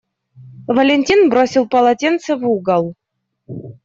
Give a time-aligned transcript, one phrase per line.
[0.77, 2.95] Валентин бросил полотенце в угол.